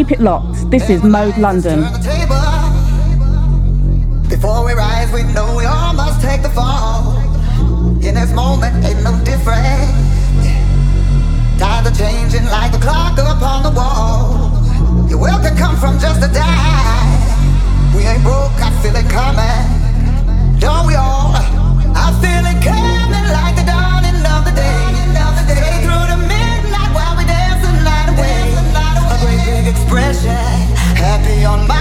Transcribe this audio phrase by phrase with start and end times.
[0.00, 0.70] Keep it locked.
[0.70, 1.82] This is Mode London.
[4.30, 7.18] Before we rise, we know we all must take the fall.
[8.00, 9.60] In this moment, ain't no different.
[11.98, 15.06] Changing like the clock upon the wall.
[15.10, 17.94] Your will can come from just a dime.
[17.94, 20.60] We ain't broke, I feel it coming.
[20.60, 21.59] Don't we all?
[31.44, 31.79] On my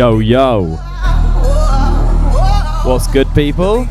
[0.00, 0.76] Yo, yo.
[2.86, 3.84] What's good, people?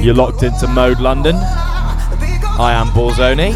[0.00, 1.34] You're locked into Mode London.
[1.34, 3.52] I am Borzoni.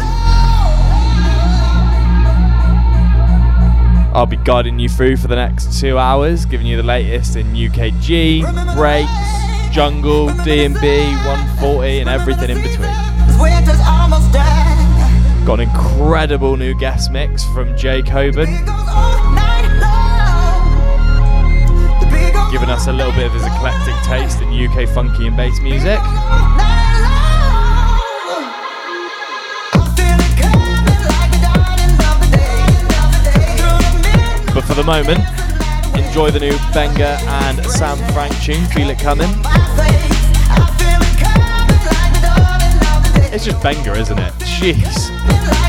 [4.13, 7.53] I'll be guiding you through for the next two hours, giving you the latest in
[7.53, 12.91] UKG, breaks, jungle, D&B, 140, and everything in between.
[15.45, 18.76] Got an incredible new guest mix from Jakobin,
[22.59, 25.99] giving us a little bit of his eclectic taste in UK funky and bass music.
[34.55, 35.19] But for the moment,
[35.95, 39.29] enjoy the new Benga and Sam Frank tune, Feel It Coming.
[43.31, 44.33] It's just Benga, isn't it?
[44.39, 45.66] Jeez.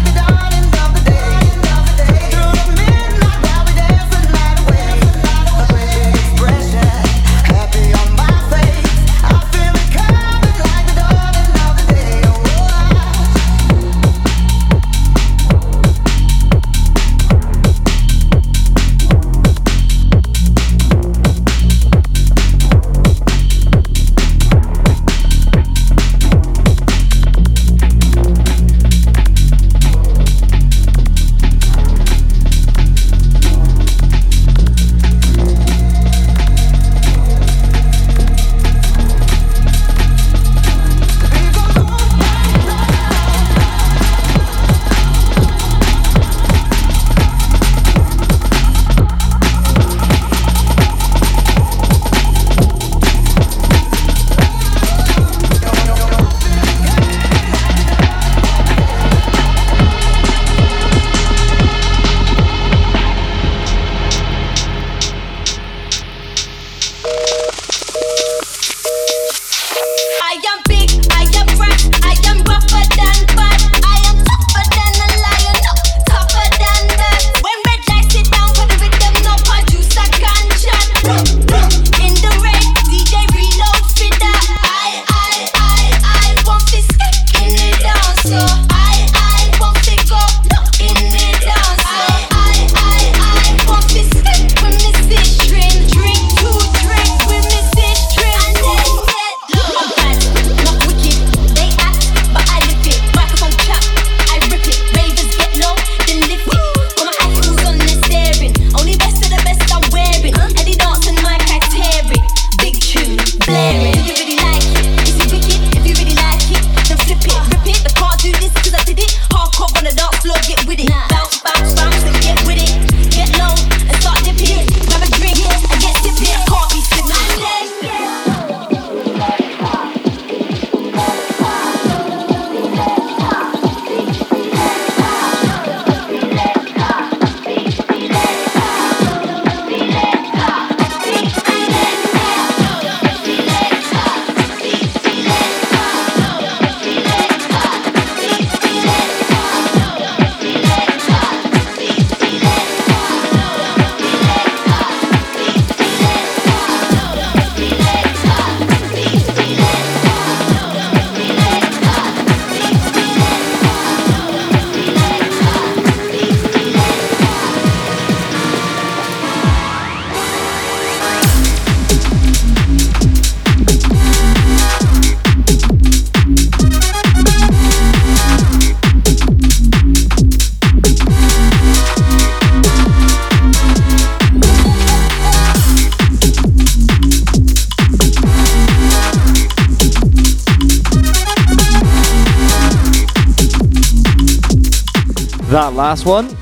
[196.09, 196.35] One,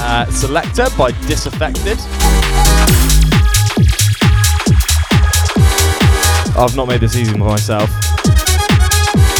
[0.00, 1.96] uh, Selector by Disaffected.
[6.54, 7.88] I've not made this easy for myself.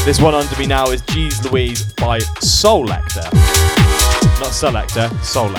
[0.06, 3.28] This one under me now is G's Louise by Soul Lector.
[4.40, 5.50] Not Selector, Soul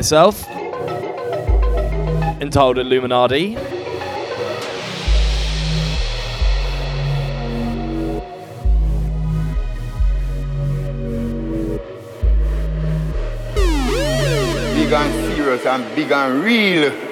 [0.00, 0.48] myself,
[2.40, 3.54] entitled Illuminati.
[14.74, 17.09] Big and serious and big and real.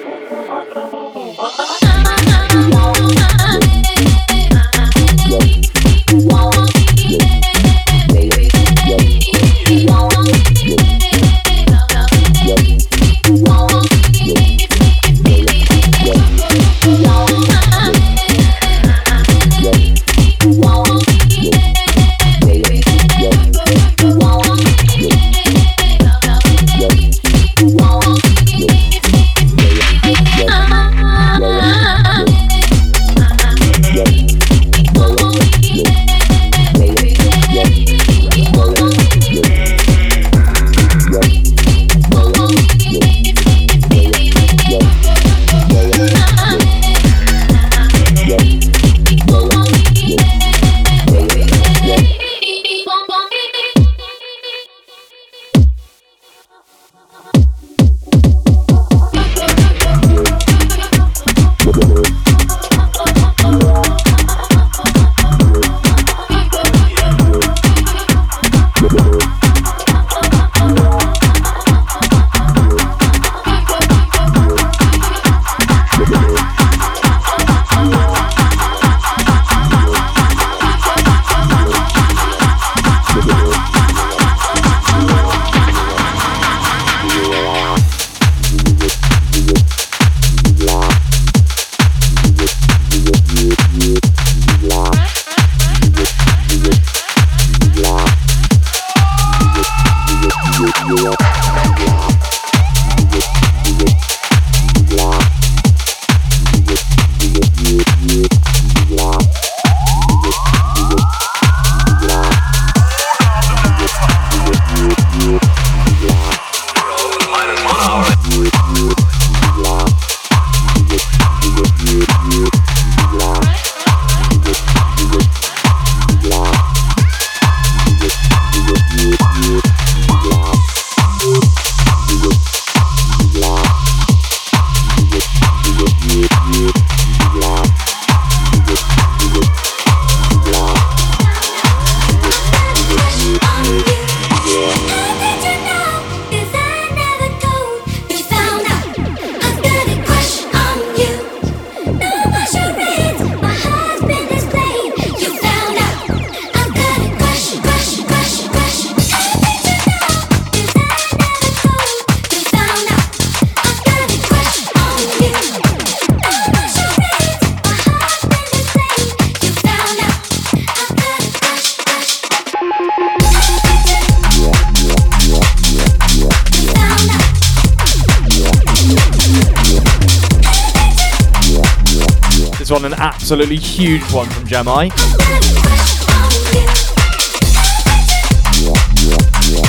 [183.31, 184.89] Absolutely huge one from Jemai.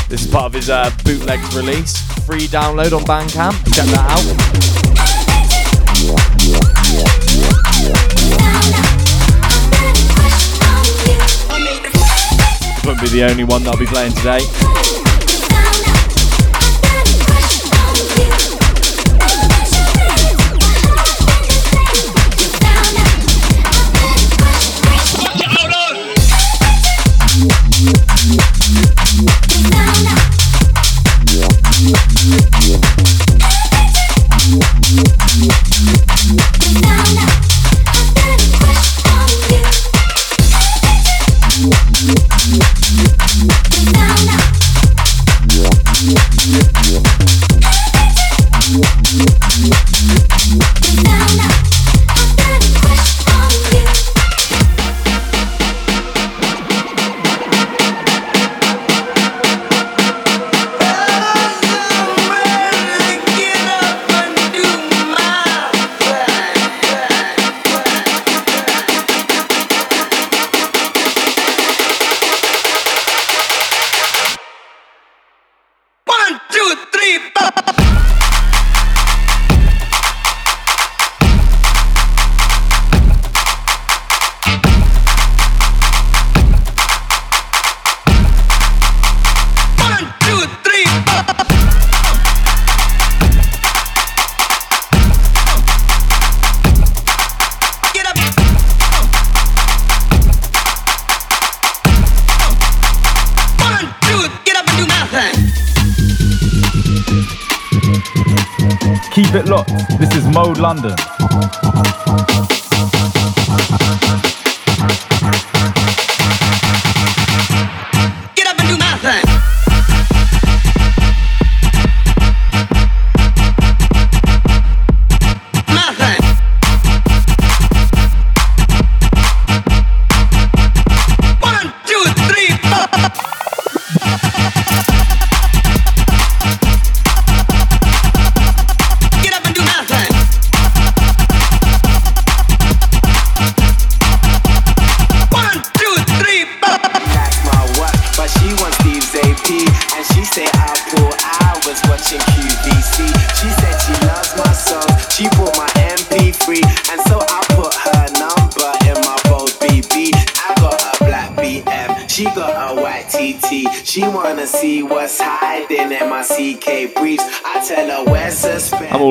[0.09, 2.00] This is part of his uh, bootlegs release.
[2.25, 3.52] Free download on Bandcamp.
[3.75, 4.25] Check that out.
[12.87, 15.00] Won't be the only one that I'll be playing today.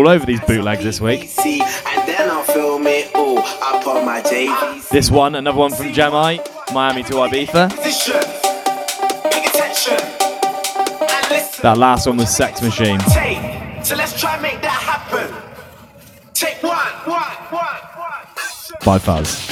[0.10, 1.22] Over these bootlegs this week.
[4.92, 7.70] This one, another one from Jemai, Miami to Ibiza.
[11.62, 13.00] That last one was Sex Machine.
[13.84, 15.36] So let's try make that happen.
[16.34, 17.63] Take one, one, one,
[17.96, 18.25] one.
[18.86, 19.49] By Fuzz.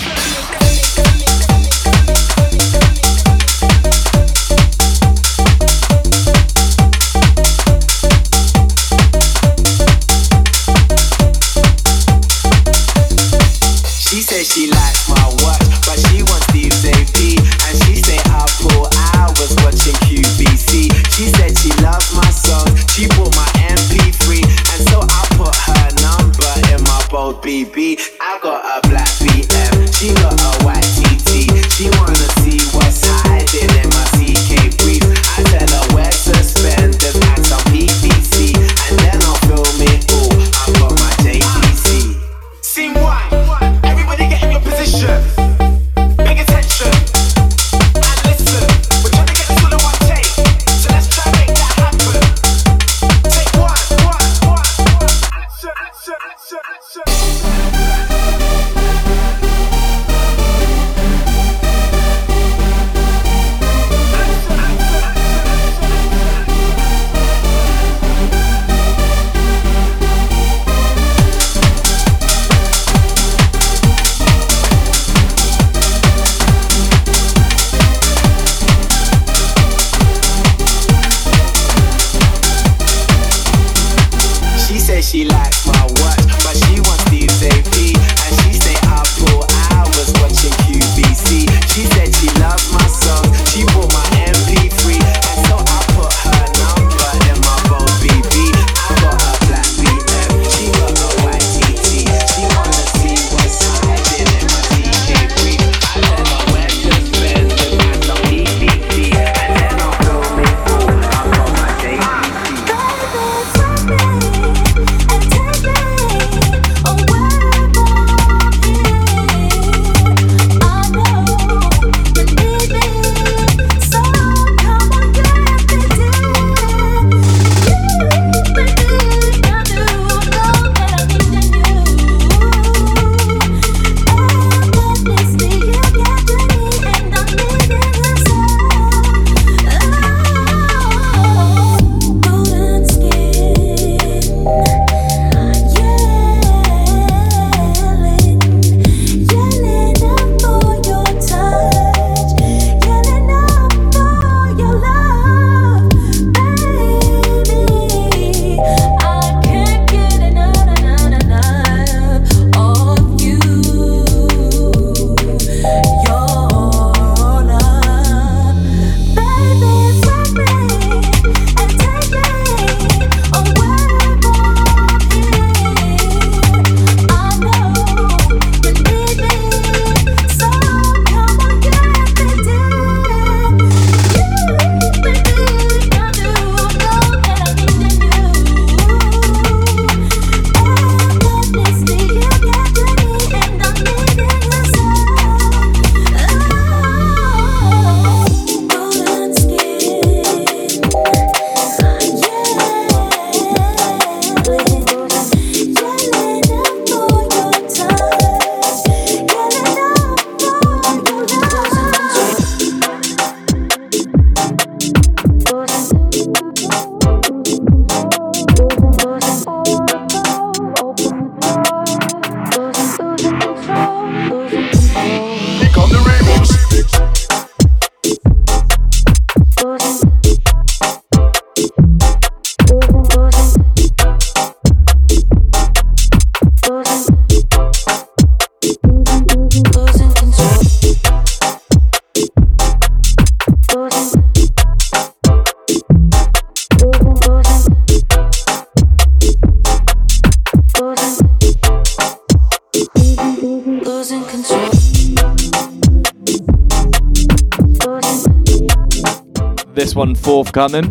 [260.57, 260.89] Gutman.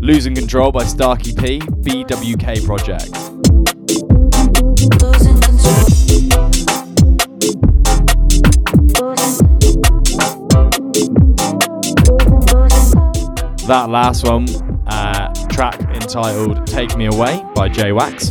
[0.00, 3.12] Losing Control by Starkey P, BWK Project.
[13.66, 14.46] That last one,
[14.86, 18.30] uh, track entitled Take Me Away by J Wax.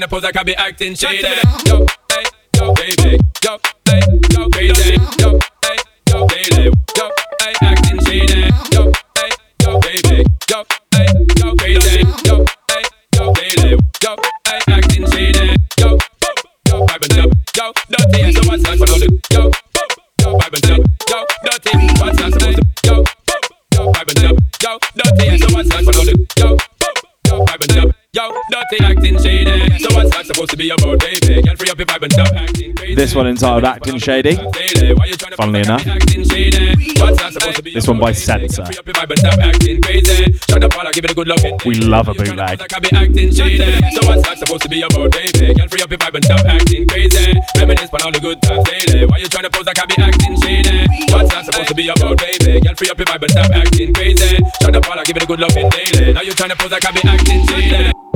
[0.00, 1.89] man, the pose I can be acting shady.
[33.00, 34.36] This one entitled Acting Shady.
[35.34, 35.82] Funnily enough.
[35.82, 38.12] to This one by.
[38.12, 38.64] Sensor.
[41.64, 42.60] We love a bootleg.
[42.60, 42.66] So
[44.36, 47.40] supposed to be free up your vibe and stop acting crazy.
[48.04, 48.68] All the good times.
[48.68, 50.86] Why you tryna pose like I be acting shady?
[51.10, 52.60] What's that supposed to be about, baby?
[52.76, 54.36] Free up acting crazy.
[54.60, 56.12] Shut up, while I give it a good loving daily.
[56.12, 58.09] Now you tryna pose like I be acting shady.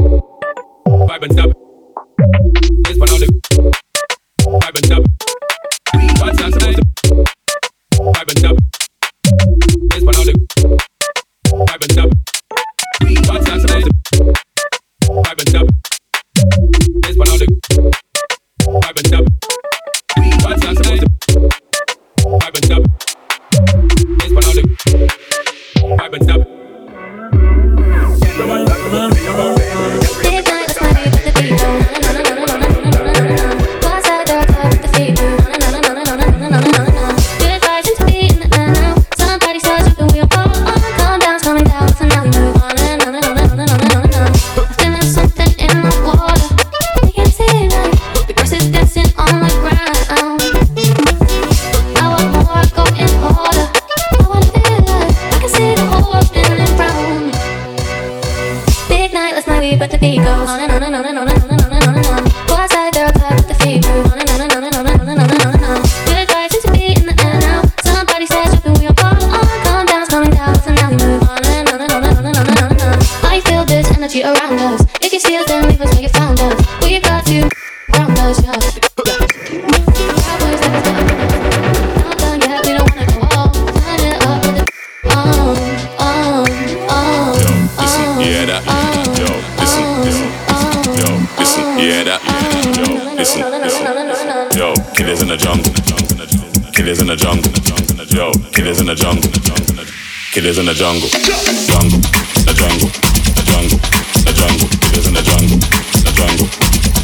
[96.94, 97.50] Killers in the jungle.
[98.14, 99.26] Yo, killers in the jungle.
[100.30, 101.10] Killers in the jungle.
[101.66, 101.98] Jungle,
[102.46, 102.86] the jungle,
[103.34, 103.78] the jungle,
[104.22, 104.68] the jungle.
[104.78, 105.58] Killers in the jungle,
[106.06, 106.46] the jungle.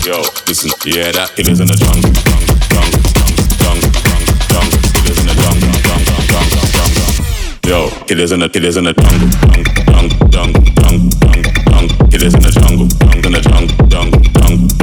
[0.06, 1.34] Yo, listen, yeah, that.
[1.34, 2.06] Killers in the jungle.
[2.22, 3.02] Jungle, jungle,
[3.58, 3.90] jungle,
[4.46, 4.78] jungle.
[4.94, 5.74] Killers in the jungle.
[5.82, 7.10] Jungle, jungle, jungle.
[7.66, 9.26] Yo, killers in the killers in the jungle.
[9.90, 11.98] Jungle, jungle, jungle, jungle, jungle.
[12.14, 12.86] Killers in the jungle.
[12.86, 13.74] Jungle jungle.
[13.90, 14.79] Jungle, jungle,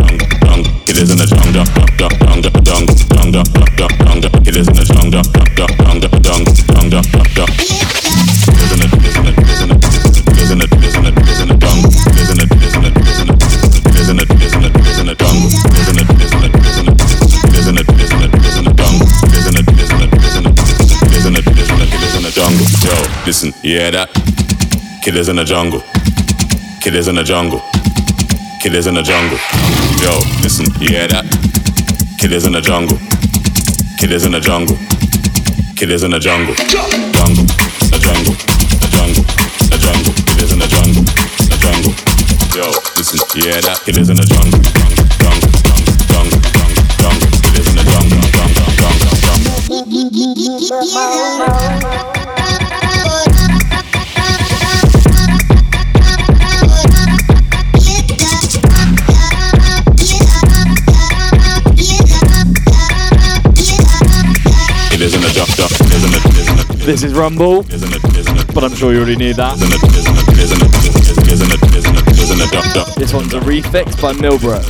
[0.98, 0.98] jungle, jungle.
[0.98, 1.62] Killers in the jungle.
[1.98, 4.30] Jungle, jungle, jungle, jungle, jungle, jungle.
[4.42, 5.22] Killers in the jungle.
[5.54, 7.06] Jungle, jungle, jungle, jungle,
[7.38, 7.54] jungle.
[8.58, 11.14] Killers in the killers in the killers in the killers in the killers in the
[11.14, 11.94] killers in the jungle.
[12.02, 14.74] Killers in the killers in the killers in the killers in the killers in the
[14.74, 15.54] killers in the jungle.
[15.70, 17.04] Killers in the killers in the killers in the
[17.38, 19.06] killers in the killers in the killers in the jungle.
[19.30, 21.88] Killers in the killers in the killers in the killers in the killers in the
[21.94, 22.66] killers in the jungle.
[22.82, 22.96] Yo,
[23.30, 24.10] listen, you hear that?
[25.06, 25.86] Killers in the jungle.
[26.82, 27.62] Killers in the jungle.
[28.66, 29.38] Killers in the jungle.
[30.02, 31.26] Yo, listen, you hear that?
[32.20, 32.98] Killers in the jungle.
[33.98, 34.78] Killers in the jungle.
[35.76, 36.54] Killers in the jungle.
[36.56, 37.46] Jungle.
[37.90, 38.36] The jungle.
[38.78, 39.26] The jungle.
[39.70, 40.14] The jungle.
[40.30, 41.04] Killers in the jungle.
[41.50, 41.94] The jungle.
[42.54, 43.82] Yo, listen, you hear that?
[43.86, 44.62] Killers in the jungle.
[44.78, 45.06] Jungle.
[45.18, 45.50] Jungle.
[46.10, 46.42] Jungle.
[46.54, 46.86] Jungle.
[47.02, 47.30] Jungle.
[47.42, 48.22] Killers in the jungle.
[48.34, 48.70] Jungle.
[48.78, 49.18] Jungle.
[50.62, 52.17] Jungle.
[65.08, 69.56] This is Rumble, in the killers in the but I'm sure you already knew that.
[72.98, 74.68] This one's a refix by Milbrook.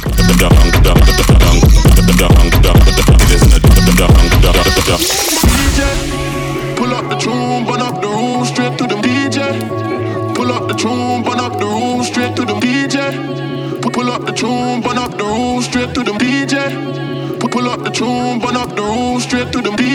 [6.78, 10.36] Pull up the tune, burn up the room, straight to the DJ.
[10.36, 13.82] Pull up the tune, burn up the room, straight to the DJ.
[13.92, 17.40] Pull up the tune, burn up the room, straight to the DJ.
[17.40, 19.87] Pull up the tune, burn up the room, straight to the DJ.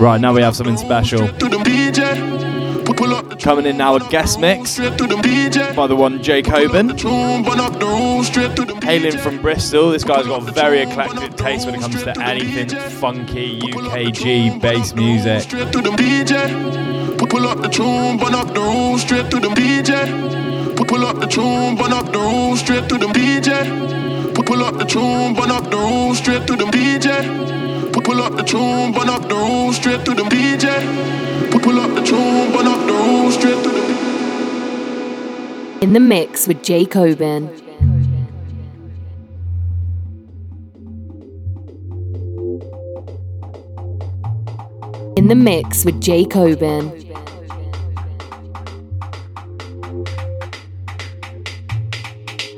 [0.00, 1.28] Right, now we have something special.
[3.38, 6.42] Coming in now, a guest mix by the one to
[8.64, 12.68] the Hailing from Bristol, this guy's got very eclectic taste when it comes to anything
[12.90, 15.48] funky UKG bass music.
[17.28, 20.76] Pull up the tune, burn up the room, straight to the DJ.
[20.86, 24.34] Pull up the tune, burn up the room, straight to the DJ.
[24.46, 27.65] Pull up the tune, burn up the room, straight to the DJ.
[27.96, 30.66] Pu- Pull up the tune, burn up the room, straight to the DJ.
[31.50, 33.80] Pull up the tune, burn up the room, straight to the
[35.80, 37.48] In the mix with Jakobin.
[45.16, 46.92] In the mix with Jakobin.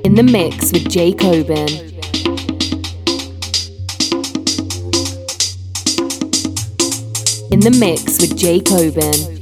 [0.02, 1.87] In the mix with Jakobin.
[7.58, 9.37] In the mix with Jakobin.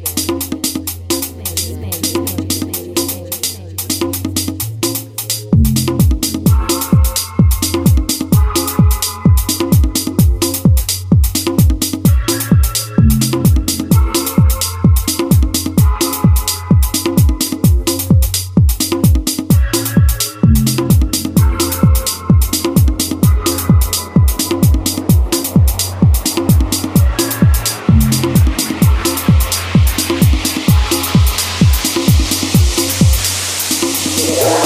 [34.16, 34.65] Yeah.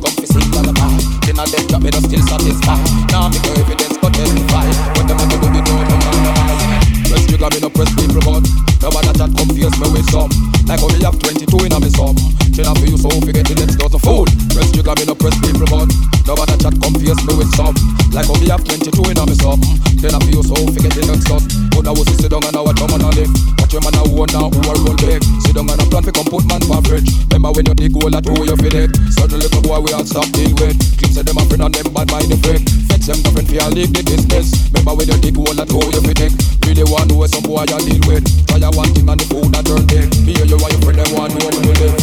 [0.00, 0.14] come
[0.54, 0.94] on the bar.
[1.26, 2.82] Then I drop me, no still satisfied.
[3.10, 4.66] Now nah, make no evidence, but testify.
[4.94, 8.42] What them a do, we don't know, Press trigger, me no press people, but
[8.82, 10.30] nobody chat confuse me with some.
[10.66, 12.18] Like how me have 22 in a me some.
[12.50, 14.26] Then I feel so forget the next dozen fool.
[14.50, 15.86] Press trigger, me no press people, but
[16.26, 17.78] nobody chat confuse me with some.
[18.10, 19.62] Like how me have 22 in a me some.
[20.02, 21.46] Then I feel so forget the next dozen.
[21.70, 23.30] But now we sit down and I watch your man a live.
[23.62, 25.22] Watch your man a own now who a roll big.
[25.46, 27.06] Sit down and a plan fi come put man for fridge.
[27.30, 28.90] Remember when you dig hole at who you feel it.
[29.14, 30.74] Certain little boy we all stop deal with.
[30.98, 32.66] Clip say them a friend and them bad by the fake.
[32.90, 34.58] Fetch them girlfriend fi a leave the business.
[34.74, 36.34] Remember when you dig hole at who you feel it.
[36.66, 38.46] Really want know some boy you deal with.
[38.46, 40.08] Try a one thing and the food that turn big.
[40.24, 41.94] Me and you and your friend them want know you live.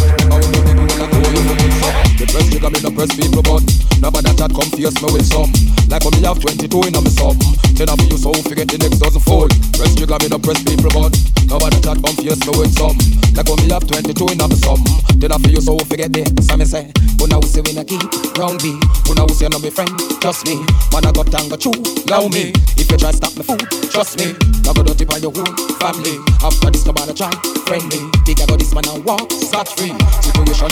[0.65, 2.05] When you dig hole at you feel it.
[2.15, 3.63] The press trigger me no press people but
[3.99, 5.51] Nobody chat confuse me with some.
[5.91, 7.36] Like when me have 22 in a me some
[7.75, 9.51] Then I be you so forget the next dozen fold.
[9.75, 11.12] Press trigger me no press people but
[11.51, 12.95] Nobody chat confuse me with some.
[13.36, 14.84] Like when me have 22 in a me some
[15.19, 16.88] Then I feel you so forget the So me say
[17.19, 18.03] But now say we not keep
[18.39, 18.79] round me?
[19.03, 19.91] But now say no be friend?
[20.23, 20.63] Trust me.
[20.95, 21.75] Man I got tango chew
[22.08, 22.55] Allow me.
[22.79, 24.31] If you try to stop me food Trust me.
[24.63, 25.51] Now go dirty by your whole
[25.84, 26.15] family.
[26.39, 27.31] After this nobody try
[27.67, 28.08] Friend me.
[28.23, 29.91] Think I got this man and walk Scotch free
[30.23, 30.71] Situation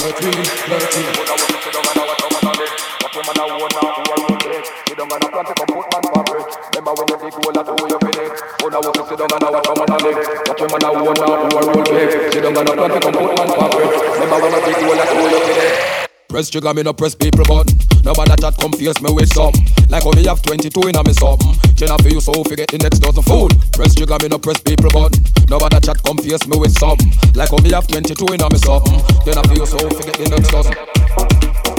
[16.30, 17.93] Press trigger, me no press people button.
[18.04, 19.54] Nobody chat confuse me with some.
[19.90, 21.54] Like how me have 22 in a me something.
[21.78, 23.50] For you so forget the next dozen fool.
[23.72, 25.24] Press trigger, me no press people button.
[25.50, 26.98] Nobody chat confuse me with some.
[27.36, 29.00] Like how me have 22 in a me something.
[29.00, 31.73] For you so forget the next dozen.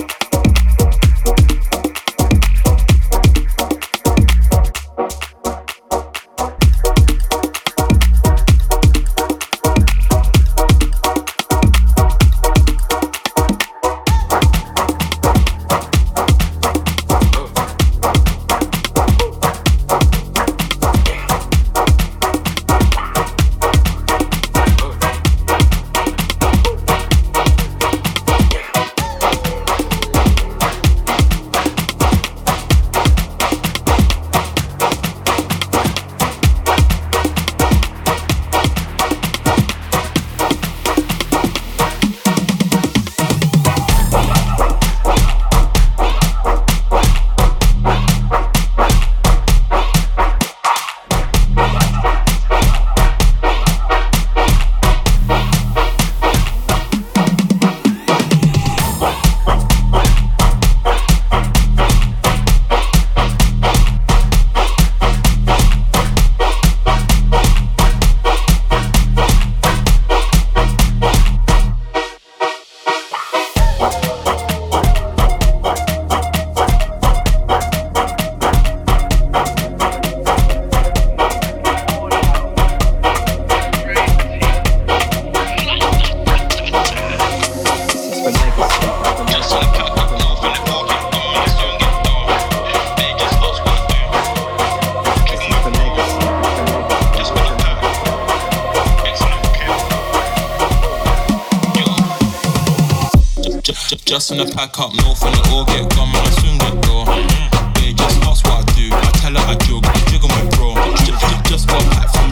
[104.02, 106.74] Just in the pack up north and it all get gone, man, I soon get
[106.90, 107.04] raw.
[107.06, 107.78] Mm.
[107.78, 108.90] Yeah, just ask what I do.
[108.90, 110.74] I tell her I jog, jiggle my bro.
[111.06, 112.23] Just, just, just got back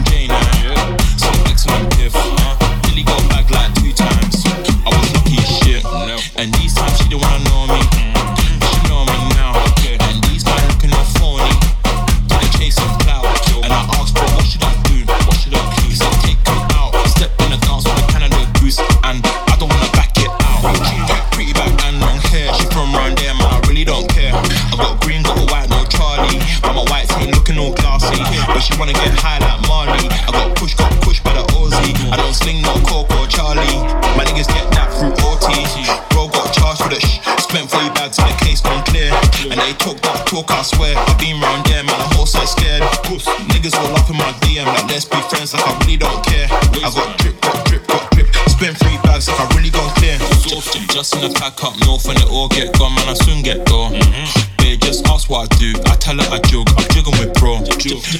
[51.27, 53.07] gonna pack up north and it all get gone, man.
[53.07, 53.93] I soon get gone.
[53.93, 54.57] Mm-hmm.
[54.57, 55.73] Babe, just ask what I do.
[55.85, 57.63] I tell her I jog, I'm jigging with bro.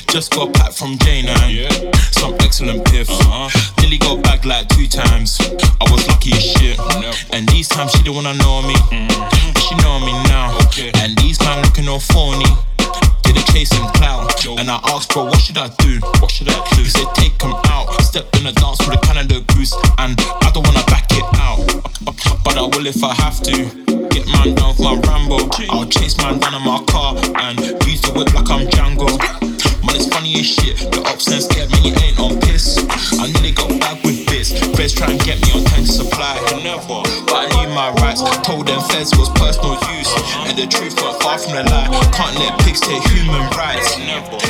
[0.08, 1.12] Just got back from J
[42.74, 44.43] mixtape human rights.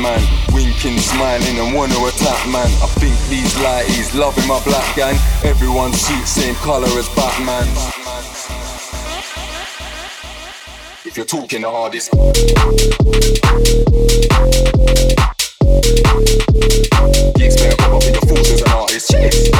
[0.00, 0.20] man.
[0.52, 2.70] Winking, smiling, and wanna attack man.
[2.82, 5.16] I think these lighties loving my black gang.
[5.44, 7.68] Everyone suit same color as Batman.
[11.04, 12.10] If you're talking the hardest.
[17.40, 19.10] geeks, expect pop up in your forces and artists.
[19.10, 19.59] Cheers.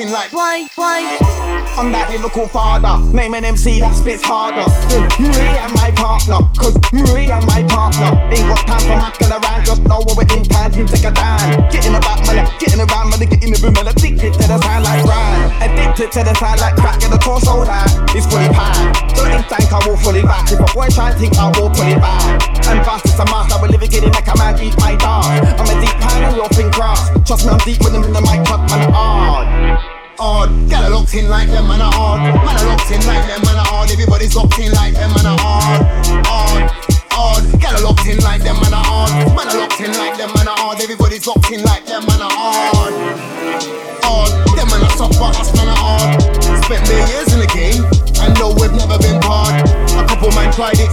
[0.00, 0.32] In like.
[0.32, 1.18] Why, why?
[1.76, 4.64] I'm that lyrical father, name an MC that spits harder.
[5.20, 9.62] Me and my partner, cause me and my partner ain't got time for mucking around.
[9.64, 11.68] Just know what we're in time to take a dime.
[11.68, 14.84] Getting about man, getting around man, getting in the room man, addicted to the sound
[14.84, 15.40] like rhyme.
[15.60, 17.88] Addicted to the sound like crack, get the torso high.
[18.16, 19.16] It's fully packed.
[19.16, 20.48] Don't think I will fully back.
[20.48, 22.40] If a boy try to think I will pull it back.
[22.72, 25.28] And fast it's a master, we're living getting like a man eat my dog.
[25.28, 27.12] I'm a deep pan and rough in grass.
[27.28, 29.89] Trust me, I'm deep with them in the mic, cut my hard.
[30.20, 32.20] Hard, get a locked in like them, man, are hard.
[32.20, 33.88] Man, are locked in like them, man, are hard.
[33.88, 35.80] Everybody's locked in like them, man, are hard.
[36.28, 36.68] Hard,
[37.08, 39.08] hard, get a locked in like them, man, are hard.
[39.32, 40.76] Man, are locked in like them, man, are hard.
[40.84, 42.92] Everybody's locked in like them, man, are hard.
[44.04, 46.20] Hard, them man are soft, but us man are hard.
[46.68, 47.80] Spent their years in the game,
[48.20, 49.56] and know we've never been hard.
[49.96, 50.92] A couple man tried it,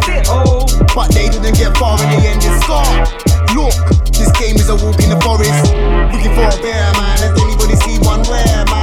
[0.95, 2.47] but they didn't get far in the end.
[2.47, 3.11] It's scarred.
[3.51, 3.75] Look,
[4.15, 5.67] this game is a walk in the forest.
[6.15, 7.19] Looking for a bear, man.
[7.19, 8.76] Has anybody seen one rare, man?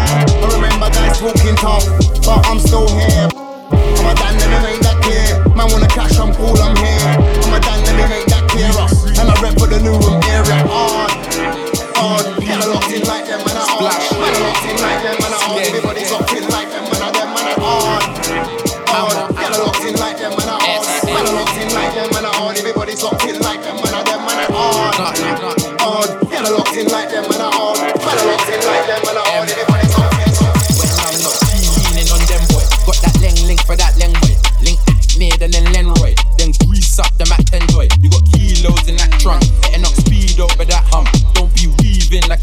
[0.97, 1.87] I remember guys talking tough,
[2.25, 3.29] but I'm still here.
[3.35, 5.43] I'm a dan, me make that clear.
[5.55, 7.15] Man wanna clash, I'm cool, I'm here.
[7.45, 8.87] I'm a dan, me make that clearer.
[9.19, 10.63] And I rep for the new room area.
[10.67, 11.11] Hard,
[11.97, 12.25] hard.
[12.41, 13.57] Get a locked in like them, man.
[13.57, 14.14] I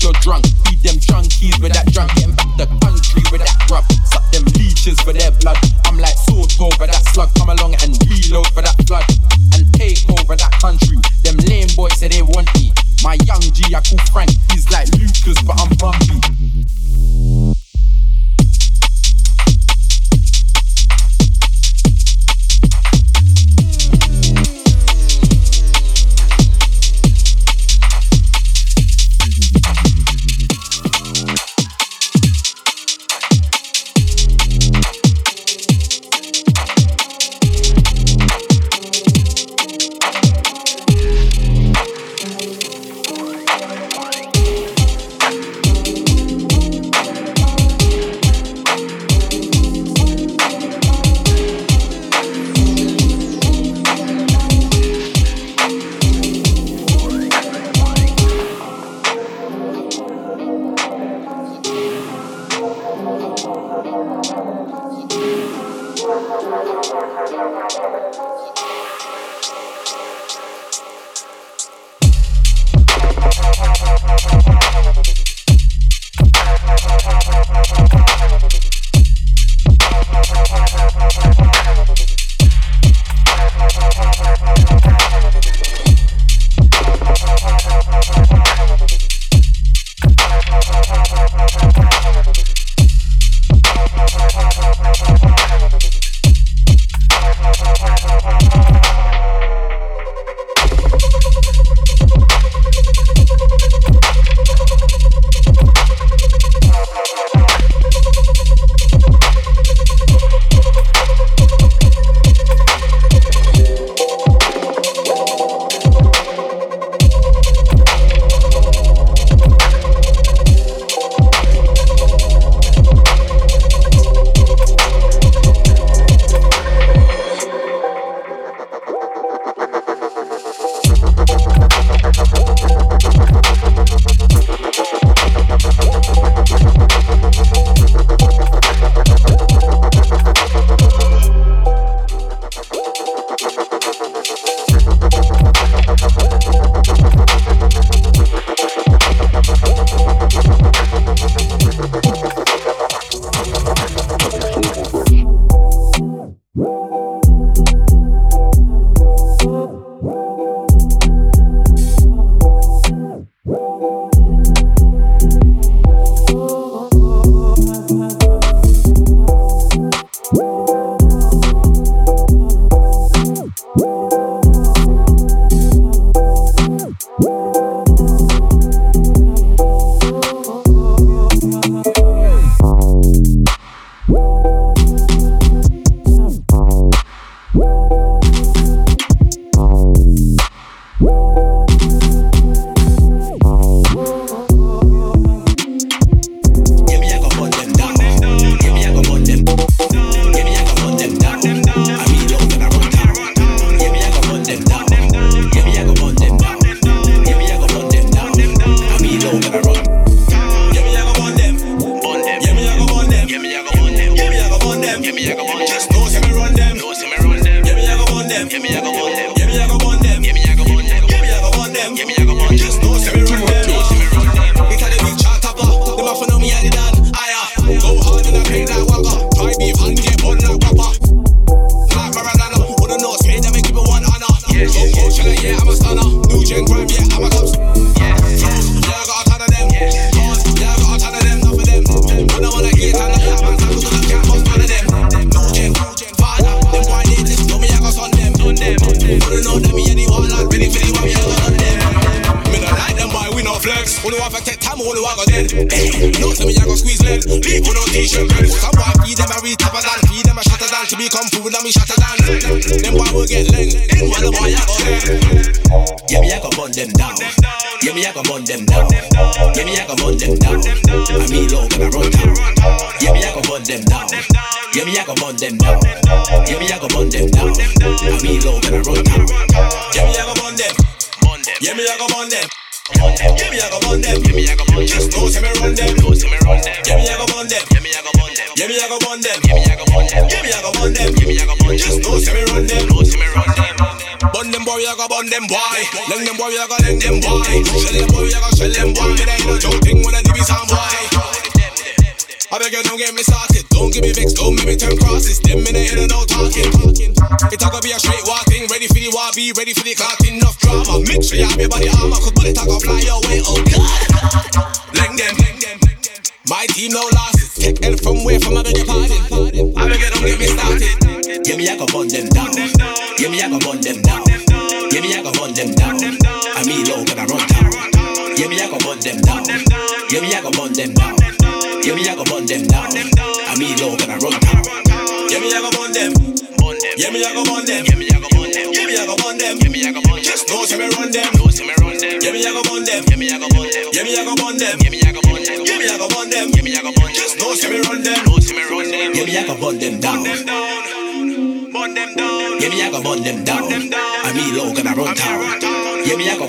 [0.01, 0.45] you're drunk.
[0.65, 2.13] Feed them junkies with that drunk.
[2.17, 3.85] Getting back the country with that grub.
[4.09, 5.57] Suck them leeches for their blood.
[5.85, 7.29] I'm like sort over that slug.
[7.37, 9.05] Come along and reload for that blood.
[9.53, 10.97] And take over that country.
[11.23, 12.73] Them lame boys say they want me.
[13.03, 14.31] My young G, I call Frank.
[14.51, 16.17] He's like Lucas, but I'm bumpy.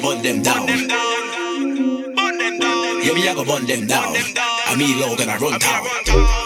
[0.02, 0.66] burn them down.
[0.66, 2.14] Burn them down.
[2.14, 3.02] Burn them down.
[3.02, 4.16] Yeah, me I go burn them down.
[4.66, 5.86] I me low gonna run town.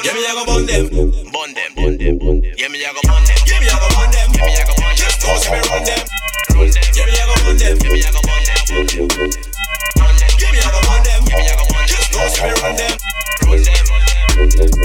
[0.04, 0.88] Yeah, me I go burn them.
[0.92, 1.08] Burn
[1.56, 1.72] them.
[1.74, 2.18] Burn them.
[2.20, 2.52] Burn them.
[2.60, 3.40] Yeah, me I go burn them.
[3.48, 4.28] Yeah, me I go burn them.
[4.36, 5.00] Yeah, me I go burn them.
[5.00, 6.04] Just go me run them.
[6.52, 7.80] Yeah, me I go burn them.
[7.80, 8.60] Yeah, me I go burn them.
[10.36, 11.24] Yeah, me I go burn them.
[11.24, 11.96] Yeah, me I go burn them.
[11.96, 12.92] Just go me run them.
[13.40, 13.88] Run them.
[13.88, 14.76] Run them.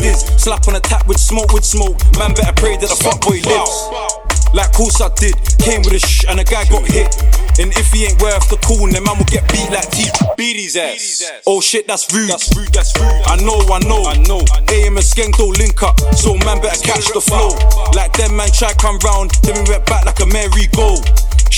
[0.00, 0.24] This.
[0.42, 1.98] Slap on a tap with smoke with smoke.
[2.18, 4.28] Man better pray that the fuckboy lives.
[4.54, 7.12] Like course I did, came with a shh and a guy got hit.
[7.60, 10.08] And if he ain't worth the call, then man will get beat like T.
[10.36, 11.42] Beat his ass.
[11.46, 12.30] Oh shit, that's rude.
[12.30, 12.72] That's rude.
[12.72, 13.22] That's rude.
[13.26, 14.40] I know, I know, I know.
[14.72, 17.52] AM and Skeng don't link up, so man better catch the flow.
[17.92, 20.96] Like them man try come round, then we went back like a merry-go.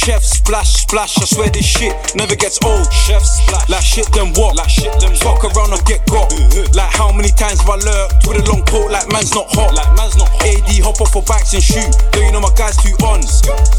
[0.00, 2.90] Chef splash splash, I swear this shit never gets old.
[2.90, 4.56] Chef splash, like shit then what?
[4.56, 6.30] Like shit then fuck around or get got.
[6.30, 6.72] Mm-hmm.
[6.72, 9.76] Like how many times have I lurked with a long coat like man's not hot?
[9.76, 10.48] Like man's not hot.
[10.48, 11.92] AD hop off for bikes and shoot.
[12.16, 13.20] Do you know my guys too on?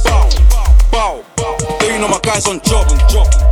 [0.06, 0.30] Bow,
[0.92, 1.24] bow.
[1.80, 2.86] Do you know my guys on job?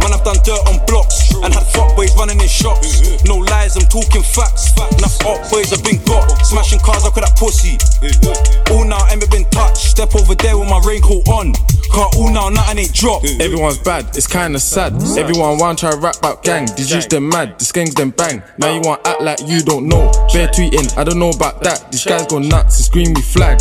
[0.02, 3.02] Man, I've done dirt on blocks and had fuckboys running in shops.
[3.26, 4.76] No lies, I'm talking facts.
[4.78, 6.30] Enough up boys have been got.
[6.46, 7.80] Smashing cars up with that pussy.
[8.72, 9.78] All now, I ain't been touched.
[9.78, 11.54] Step over there with my raincoat on.
[11.90, 13.26] Can't all now, nothing ain't dropped.
[13.42, 14.94] Everyone's bad, it's kinda sad.
[15.18, 16.68] Everyone want try rap about gang.
[16.78, 18.44] These youths them mad, the skanks them bang.
[18.60, 20.12] Now you want act like you don't know.
[20.32, 21.92] Bear tweeting, I don't know about that.
[21.92, 23.60] These guys go nuts, it's green we flag.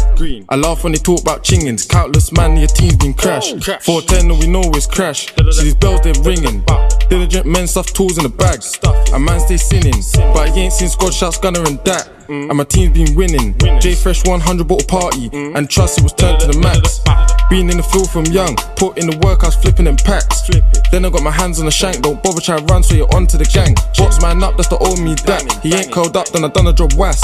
[0.51, 1.89] I laugh when they talk about chingins.
[1.89, 3.68] Countless man, your team's been crashed.
[3.77, 5.27] 410, all we know is crash.
[5.51, 6.65] See these bells they're ringing.
[7.11, 8.79] Diligent men stuff tools in the bags.
[9.13, 10.03] A man stay sinning,
[10.33, 12.18] but he ain't seen squad shots, gunner and that.
[12.29, 13.57] And my team's been winning.
[13.81, 17.01] J Fresh 100 bottle party, and trust it was turned to the max.
[17.49, 20.45] Been in the field from young, put in the work, I was flipping them packs.
[20.93, 23.09] Then I got my hands on the shank, don't bother try to run, so you're
[23.17, 23.73] onto the gang.
[23.97, 25.49] Box man up, that's the old me that.
[25.63, 27.17] He ain't curled up, then I done a job was.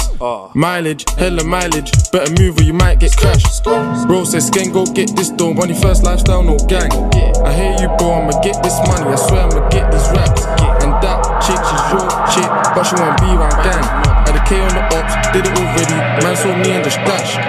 [0.54, 3.64] Mileage, hella mileage, better move or you might get crashed.
[4.08, 6.88] Bro says, Sken, go get this though, money first lifestyle, no gang.
[7.44, 10.48] I hear you, bro, I'ma get this money, I swear I'ma get these racks.
[10.80, 14.13] And that chick, she's your chick, but she won't be around gang.
[14.44, 17.40] K on the ops, did it already, man saw me in the stash.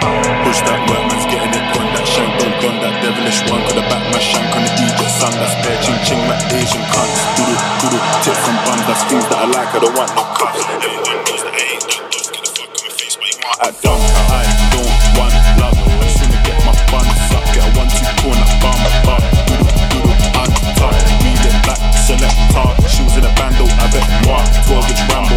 [0.47, 1.91] Push that work, man's getting it done.
[1.91, 2.79] That shank don't done.
[2.79, 5.35] That devilish one could have back my shank on the DJ son.
[5.35, 7.11] That's bare ching ching, my Asian cunt.
[7.35, 8.83] Doodle doodle, tits and buns.
[8.87, 9.75] That's things that I like.
[9.75, 10.55] I don't want no cuts.
[10.55, 12.31] Everyone knows that I ain't done those.
[12.31, 15.75] Get the fuck on my face, but you want I don't, I don't want love.
[15.75, 17.43] i'm soon to get my buns up.
[17.51, 19.19] Get a one two corner bum bum.
[19.51, 21.11] Doodle doodle, untucked.
[21.43, 22.87] It black selector.
[22.87, 24.07] She was in a band, I bet.
[24.23, 25.34] Moi, 12 inch doodle,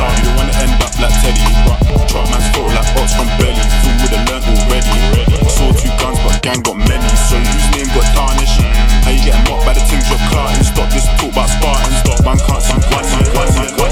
[0.00, 0.20] ejector.
[0.20, 3.60] You don't wanna end up like Teddy, but truck man's full like ox from belly.
[3.84, 4.96] Fool would have learned already.
[5.48, 7.08] Saw two guns, but gang got many.
[7.28, 8.60] So whose name got tarnished?
[9.04, 10.64] How you getting mocked by the things you're carting?
[10.64, 11.96] Stop this talk about Spartans.
[12.00, 13.90] Stop, man can't see what, man can't see what.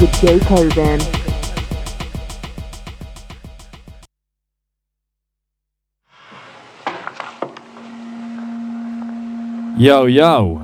[0.00, 1.23] with Jakobin.
[9.76, 10.58] Yo, yo.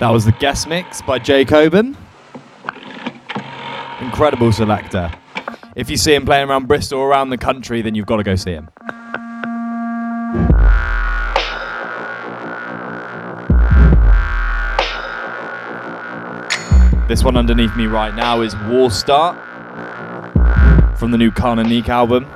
[0.00, 1.94] That was the guest mix by Jakobin.
[4.00, 5.12] Incredible selector.
[5.76, 8.24] If you see him playing around Bristol or around the country, then you've got to
[8.24, 8.68] go see him.
[17.06, 19.36] This one underneath me right now is War Start
[20.98, 22.26] from the new Khan album.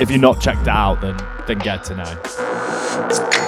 [0.00, 1.16] If you're not checked out, then
[1.46, 3.43] then get to know.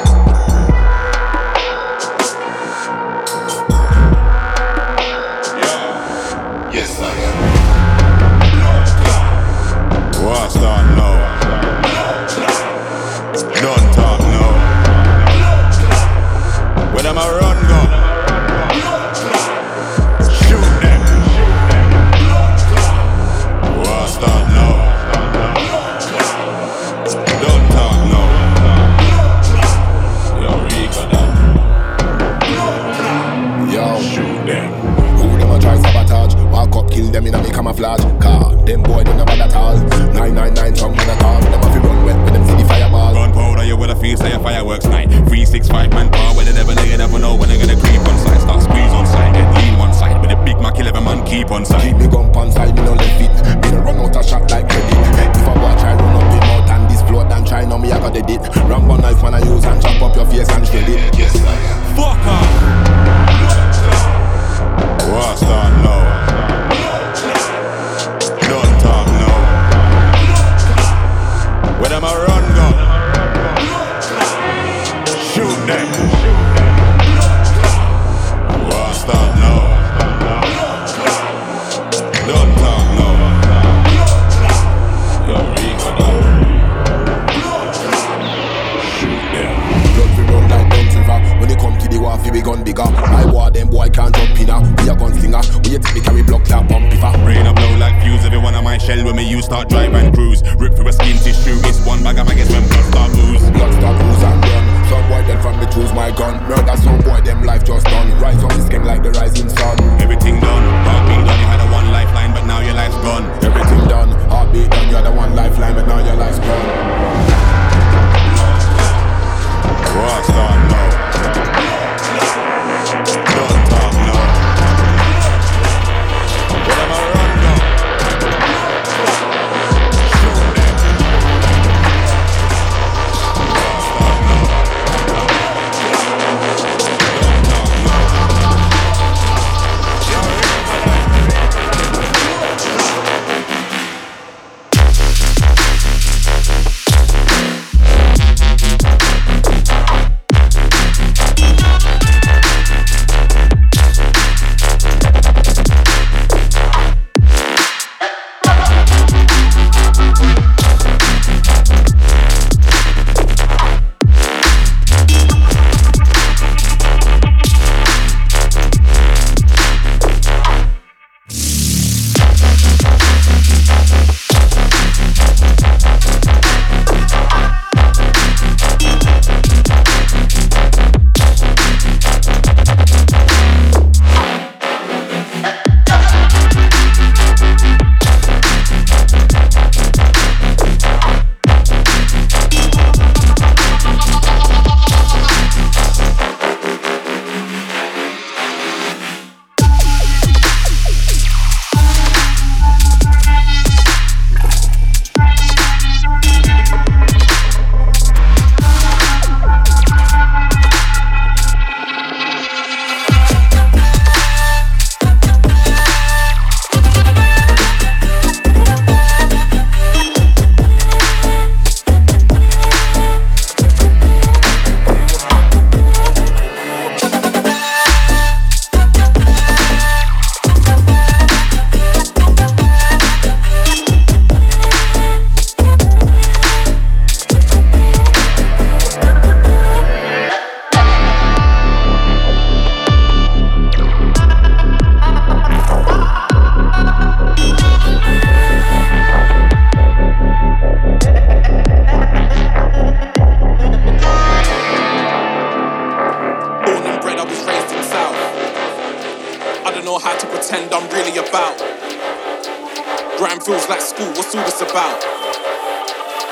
[263.17, 265.01] Grime feels like school, what's all this about?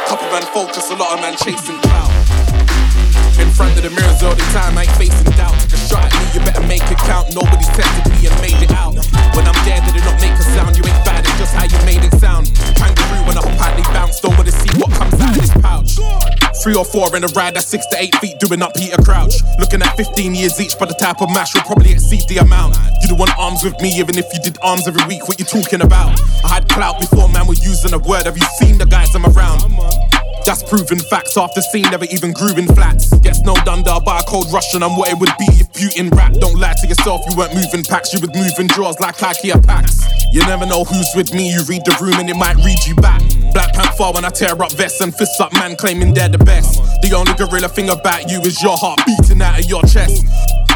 [0.04, 2.12] Couple man focus, a lot of man chasing clout.
[3.40, 5.56] In front of the mirrors all the time, I ain't facing doubt.
[5.64, 7.32] Take a shot at me, you better make it count.
[7.32, 9.00] Nobody's tested me and made it out.
[9.32, 10.76] When I'm there, did it not make a sound?
[10.76, 12.52] You ain't bad, it's just how you made it sound.
[12.76, 13.86] Kangaroo when I hop out, they
[14.76, 15.98] what comes out of this pouch.
[16.62, 19.34] Three or four in a ride that's six to eight feet, doing up Peter Crouch.
[19.58, 22.76] Looking at 15 years each, but the type of mash will probably exceed the amount.
[23.02, 25.28] You don't want arms with me, even if you did arms every week.
[25.28, 26.18] What you talking about?
[26.44, 28.24] I had clout before man were using a word.
[28.24, 30.13] Have you seen the guys I'm around?
[30.44, 31.36] That's proven facts.
[31.36, 33.08] After scene never even grew in flats.
[33.18, 34.82] Get snowed under by a cold Russian.
[34.82, 36.32] I'm what it would be if you in rap.
[36.34, 38.12] Don't lie to yourself, you weren't moving packs.
[38.12, 40.04] You was moving drawers like IKEA packs.
[40.32, 41.50] You never know who's with me.
[41.50, 43.22] You read the room and it might read you back.
[43.52, 46.76] Black Panther when I tear up vests and fists up, man claiming they're the best.
[47.00, 50.26] The only gorilla thing about you is your heart beating out of your chest.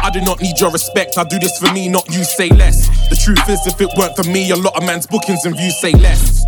[0.01, 1.17] I do not need your respect.
[1.17, 2.23] I do this for me, not you.
[2.23, 2.87] Say less.
[3.09, 5.77] The truth is, if it weren't for me, a lot of man's bookings and views
[5.79, 6.45] say less.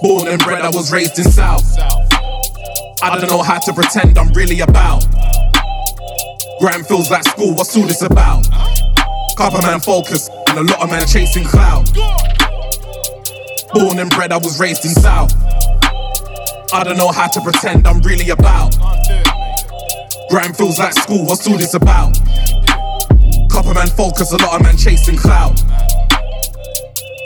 [0.00, 1.64] Born and bred, I was raised in South.
[3.02, 5.04] I don't know how to pretend I'm really about.
[6.60, 8.46] Grime feels like school, what's all this about?
[9.36, 11.92] Couple man focus, and a lot of man chasing clout.
[13.74, 15.32] Born and bred, I was raised in South.
[16.72, 18.76] I don't know how to pretend I'm really about.
[20.30, 22.14] Grime feels like school, what's all this about?
[23.50, 25.60] Couple man focus, a lot of man chasing clout.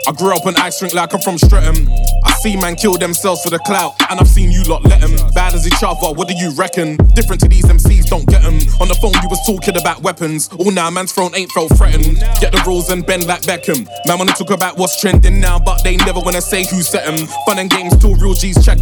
[0.05, 1.87] I grew up on ice rink like I'm from Streatham.
[2.25, 5.15] I see man kill themselves for the clout, and I've seen you lot let them.
[5.33, 6.97] Bad as each other, what do you reckon?
[7.15, 8.55] Different to these MCs, don't get them.
[8.81, 10.49] On the phone, you was talking about weapons.
[10.59, 12.19] All now, man's throne ain't felt threatened.
[12.41, 13.87] Get the rules and bend like Beckham.
[14.07, 17.27] Man wanna talk about what's trending now, but they never wanna say who set them.
[17.45, 18.73] Fun and games till real G's check.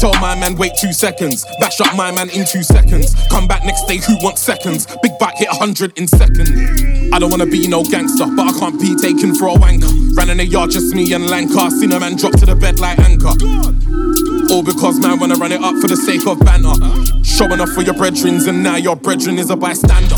[0.00, 1.44] Tell my man, wait two seconds.
[1.60, 3.14] Bash up my man in two seconds.
[3.30, 4.86] Come back next day, who wants seconds?
[5.02, 7.12] Big bike hit 100 in second.
[7.12, 10.16] I don't wanna be no gangster, but I can't be taken for a wanker.
[10.16, 11.70] Ran in the yard, just me and Lanka.
[11.70, 13.34] Seen a man drop to the bed like anchor.
[14.52, 16.74] All because man wanna run it up for the sake of banter.
[17.24, 20.16] Showing off for your brethrens, and now your brethren is a bystander.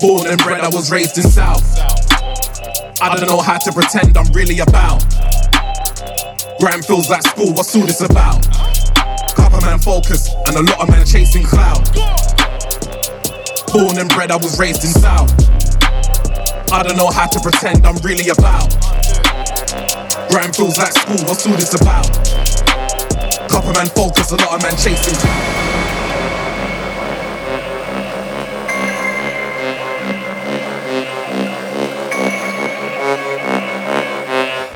[0.00, 1.62] Born and bred, I was raised in South.
[3.00, 5.02] I don't know how to pretend I'm really about.
[6.60, 8.46] Grime feels like school, what's all this about?
[9.34, 11.82] Couple man focus and a lot of men chasing cloud.
[13.72, 15.30] Born and bred, I was raised in South.
[16.72, 18.70] I don't know how to pretend I'm really about.
[20.30, 22.08] Grime feels like school, what's all this about?
[23.50, 25.12] Couple man focus, a lot of men chasing.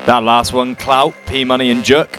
[0.04, 2.12] That last one, Clout, P Money, and Jerk.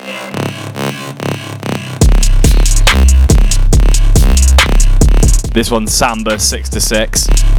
[5.53, 7.56] This one's Samba 6 to 6.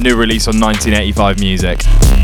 [0.00, 2.17] New release on 1985 Music.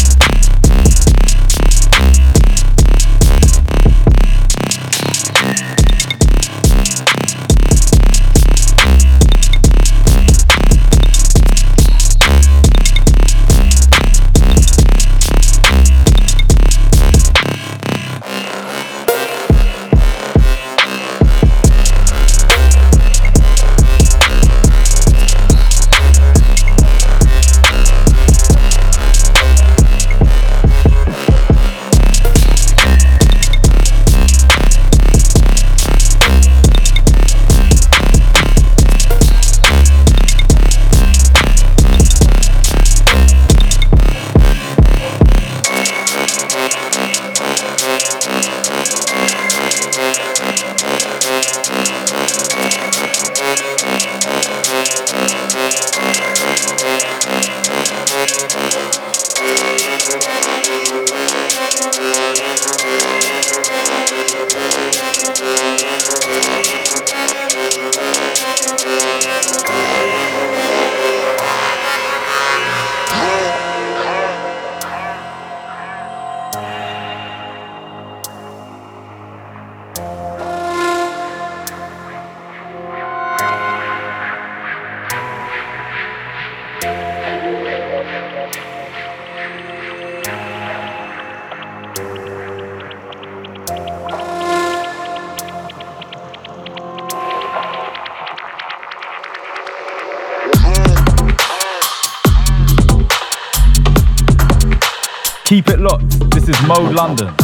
[106.95, 107.44] London.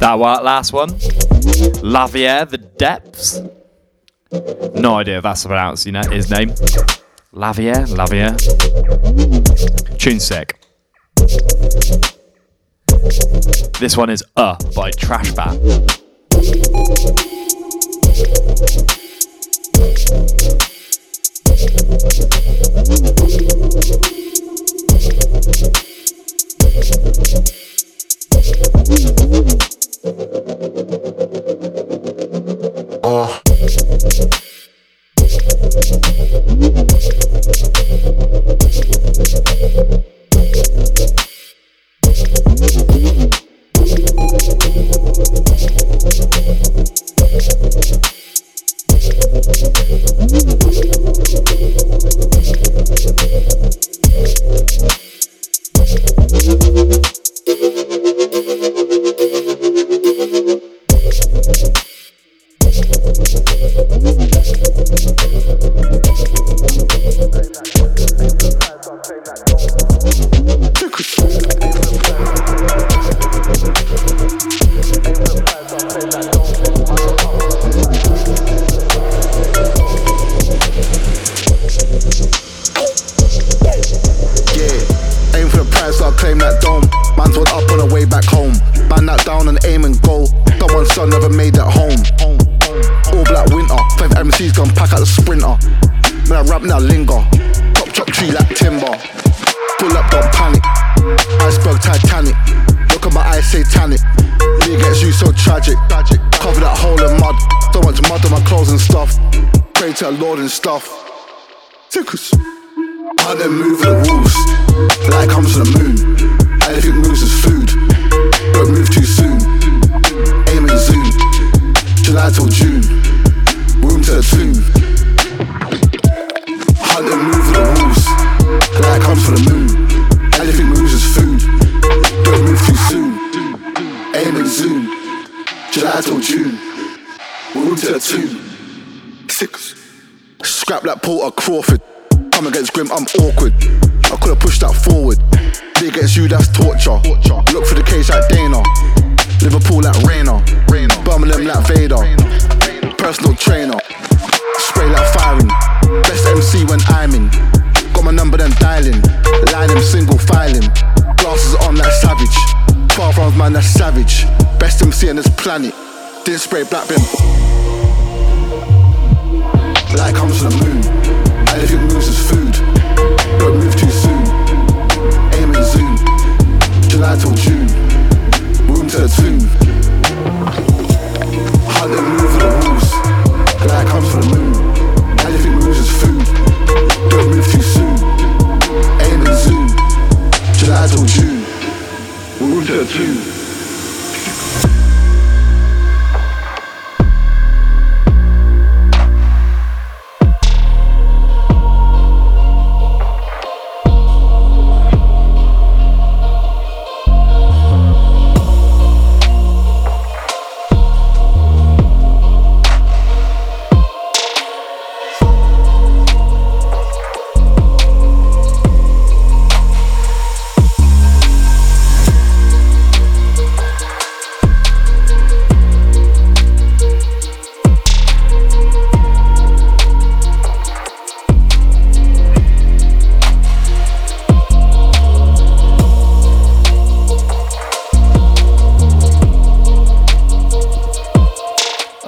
[0.00, 0.88] That last one.
[1.82, 3.40] Lavier, the depths.
[4.74, 6.54] No idea if that's pronounced, you know, his name.
[7.32, 8.34] Lavier, Lavier.
[9.98, 10.58] Tune sick.
[13.78, 15.58] This one is Uh by Trash Bat.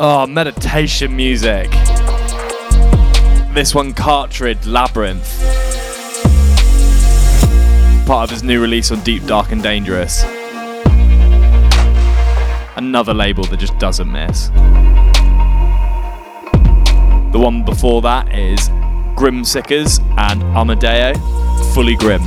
[0.05, 1.71] Oh, meditation music.
[3.55, 5.39] This one, Cartridge Labyrinth.
[8.05, 10.25] Part of his new release on Deep, Dark, and Dangerous.
[12.75, 14.49] Another label that just doesn't miss.
[17.31, 18.71] The one before that is
[19.15, 21.15] Grim Sickers and Amadeo,
[21.75, 22.23] fully grim.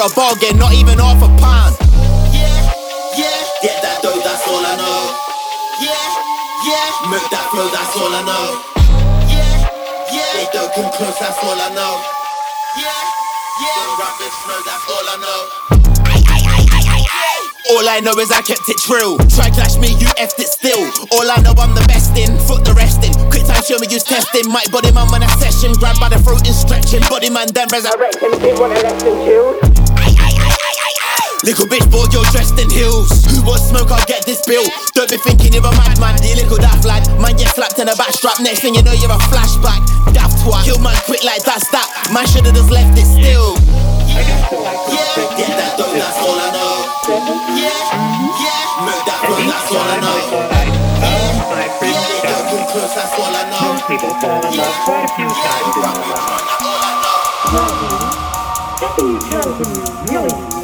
[0.00, 0.56] For a bargain.
[0.56, 1.76] Not even half a pound.
[2.32, 2.48] Yeah,
[3.16, 3.40] yeah.
[3.60, 5.00] Get that dough, that's all I know.
[5.76, 5.92] Yeah,
[6.64, 7.12] yeah.
[7.12, 8.46] Make that flow, that's all I know.
[9.28, 9.68] Yeah,
[10.08, 10.30] yeah.
[10.40, 12.00] They don't come close, that's all I know.
[12.80, 12.88] Yeah,
[13.60, 13.76] yeah.
[13.76, 15.40] The rubbish flow, that's all I know.
[17.70, 19.14] All I know is I kept it true.
[19.30, 20.90] Try clash me, you effed it still.
[21.12, 23.12] All I know I'm the best in, foot the rest in.
[23.30, 24.48] Quick time, show me use testing.
[24.50, 27.04] Might body man when I session, grab by the throat and stretching.
[27.06, 29.79] Body man then resurrect him, did what I left him killed.
[31.40, 33.24] Little bitch boy, you're dressed in heels.
[33.32, 33.88] Who wants smoke?
[33.88, 34.60] I'll get this bill.
[34.92, 36.20] Don't be thinking you're a madman.
[36.20, 37.08] The little daft lad.
[37.16, 38.36] Man get slapped in the back strap.
[38.44, 39.80] Next thing you know, you're a flashback.
[40.12, 40.68] Daft twat.
[40.68, 41.88] Kill man quick like that's that.
[42.12, 43.56] Man should've just left it still.
[44.04, 45.32] Yeah, yeah.
[45.40, 46.84] Get that dough, that's all I know.
[47.56, 47.72] Yeah,
[48.36, 48.84] yeah.
[48.84, 50.20] Make that flow, that's all I know.
[53.00, 53.64] That's all I know.
[53.64, 55.88] Most people fall in love quite a few times in
[60.04, 60.59] their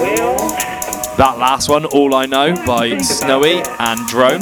[0.00, 4.40] That last one, All I Know, by Snowy and Drone.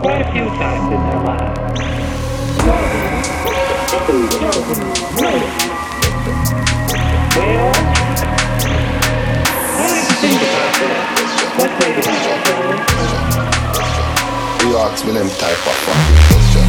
[0.00, 1.58] Quite a few times in their lives.
[7.36, 7.72] Well,
[9.74, 11.02] I like to think about that.
[11.58, 11.70] What
[14.64, 14.70] you
[15.04, 16.68] me them type of fucking question.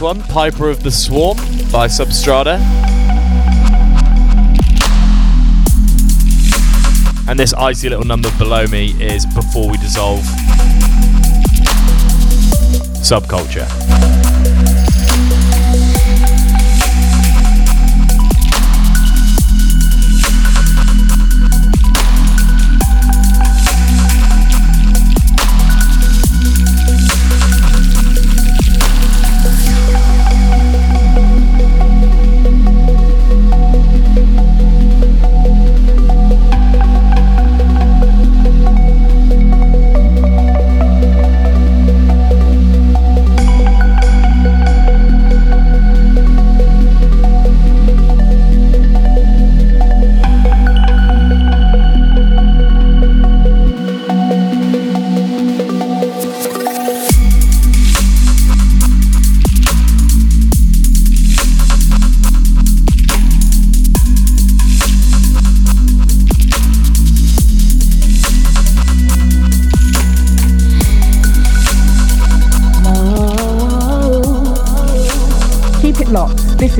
[0.00, 1.36] One, Piper of the Swarm
[1.70, 2.58] by Substrata.
[7.28, 10.22] And this icy little number below me is Before We Dissolve.
[13.02, 13.79] Subculture.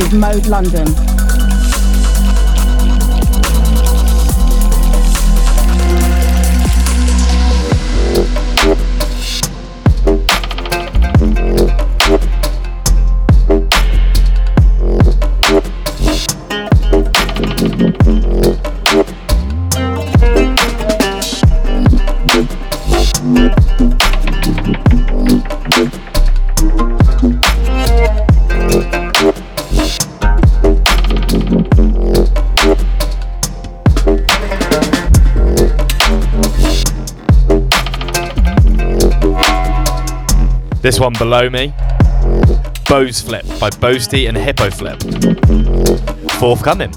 [0.00, 1.19] Is Mode London.
[41.00, 41.72] One below me,
[42.86, 45.00] Bose Flip by Boasty and Hippo Flip.
[46.32, 46.92] Forthcoming.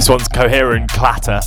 [0.00, 1.42] This one's coherent clatter.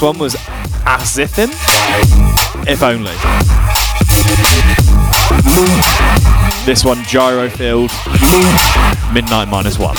[0.00, 0.36] Last one was
[0.86, 1.38] as if.
[2.82, 3.12] Only.
[6.64, 7.90] This one, Gyro Field,
[9.12, 9.96] Midnight Minus One.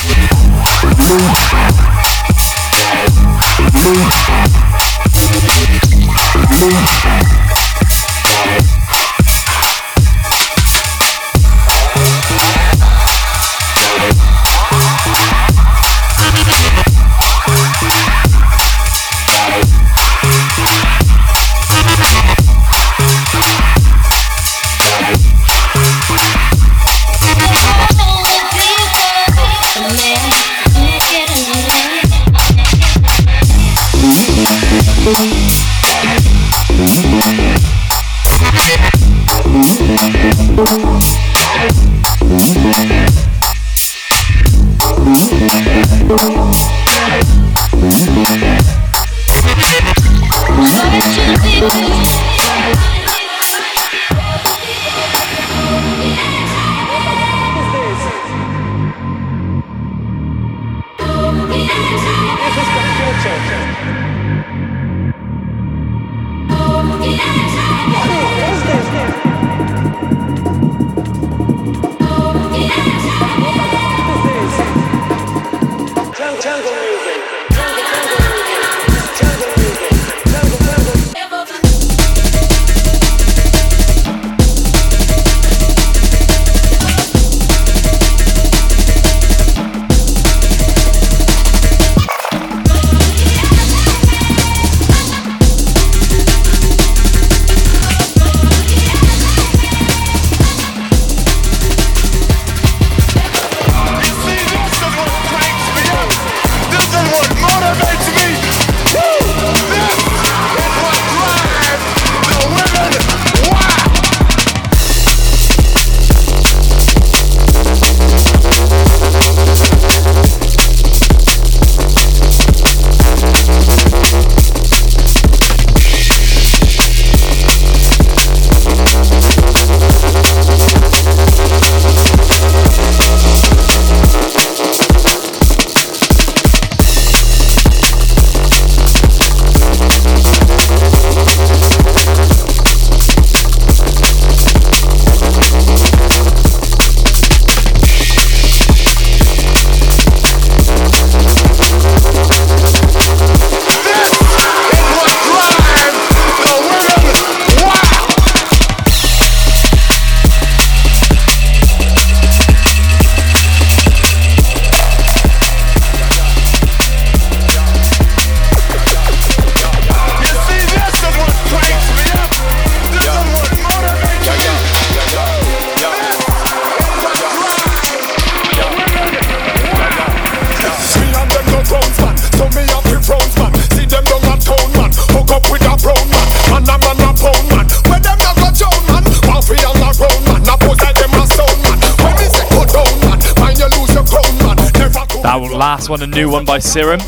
[195.91, 197.01] One, a new one by Serum,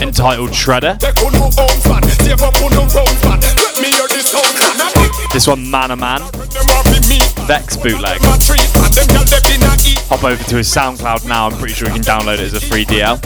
[0.00, 0.98] entitled Shredder.
[5.34, 6.20] This one, Man a Man,
[7.46, 8.20] Vex bootleg.
[10.08, 11.48] Hop over to his SoundCloud now.
[11.48, 13.20] I'm pretty sure you can download it as a free DL.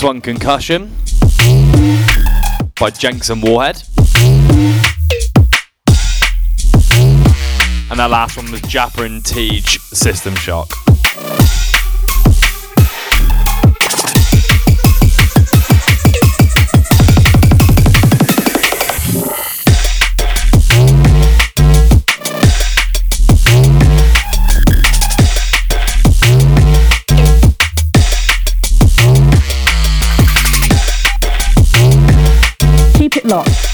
[0.00, 0.90] This one, Concussion
[2.80, 3.82] by Jenks and Warhead.
[7.90, 10.79] And that last one was Japper and Teach, System Shock.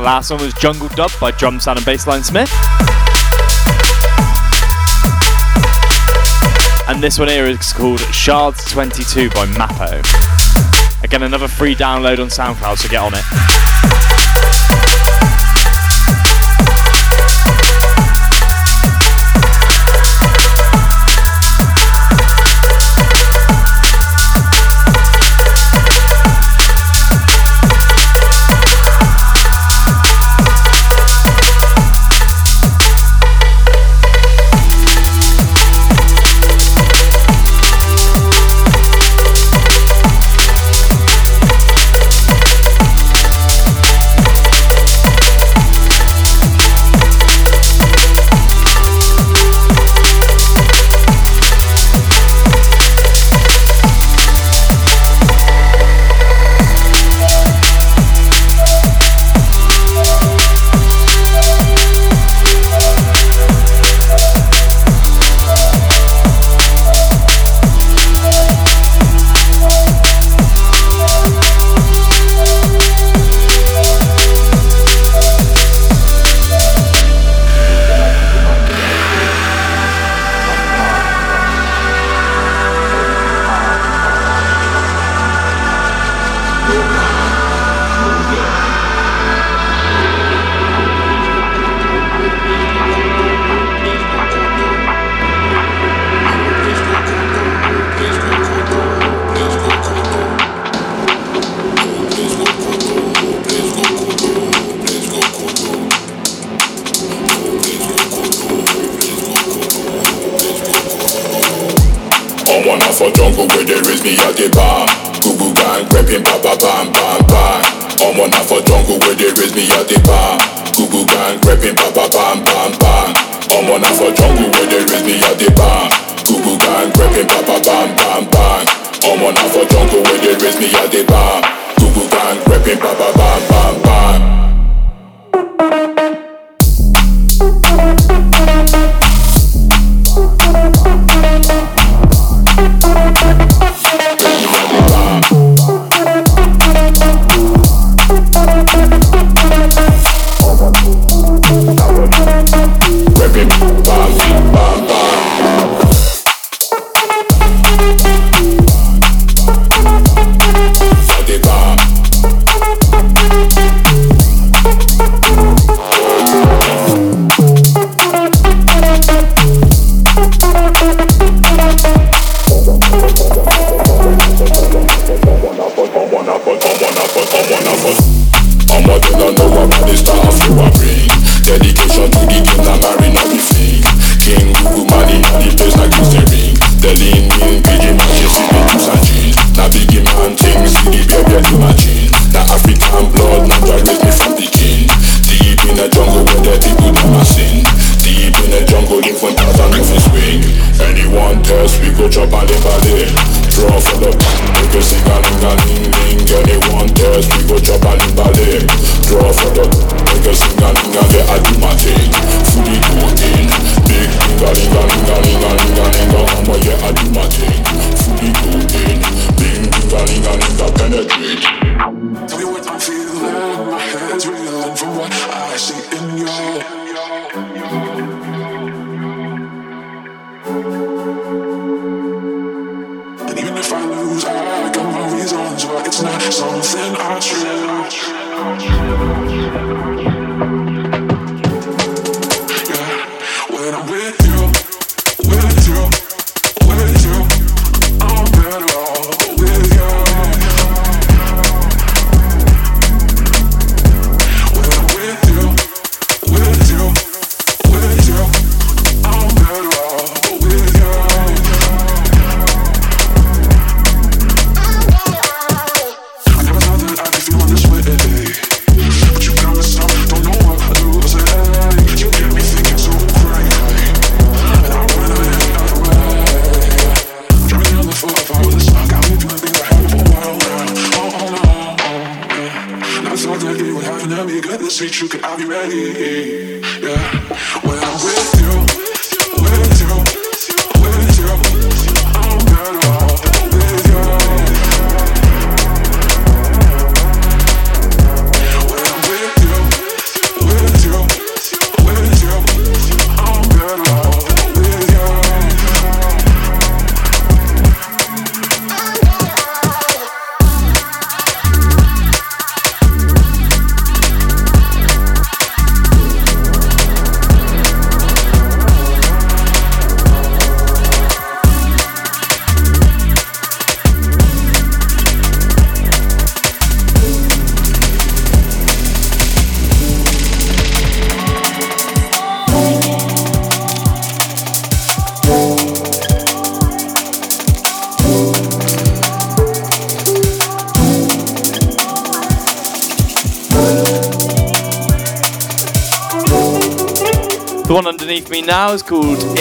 [0.00, 2.50] That last one was Jungle Dub by Drumsound and Bassline Smith.
[6.88, 11.04] And this one here is called Shards 22 by Mappo.
[11.04, 13.69] Again, another free download on SoundCloud, so get on it.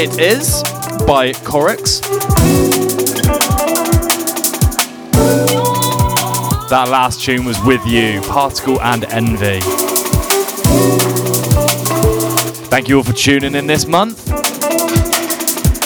[0.01, 0.63] It Is
[1.05, 1.99] by Corex.
[6.69, 9.59] That last tune was With You, Particle and Envy.
[12.69, 14.25] Thank you all for tuning in this month.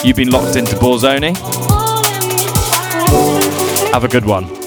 [0.04, 1.36] You've been locked into Borzoni.
[3.90, 4.63] Have a good one.